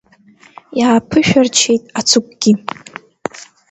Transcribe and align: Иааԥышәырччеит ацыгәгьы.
Иааԥышәырччеит 0.79 1.83
ацыгәгьы. 1.99 2.53